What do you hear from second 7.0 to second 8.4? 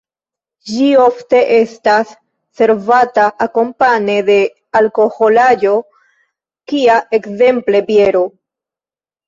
ekzemple biero.